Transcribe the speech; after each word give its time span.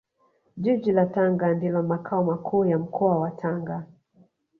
Jiji 0.57 0.91
la 0.91 1.05
Tanga 1.05 1.53
ndio 1.53 1.83
Makao 1.83 2.23
Makuu 2.23 2.65
ya 2.65 2.77
Mkoa 2.79 3.19
wa 3.19 3.31
Tanga 3.31 3.83